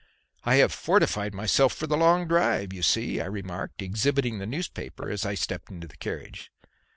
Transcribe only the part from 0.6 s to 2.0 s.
fortified myself for the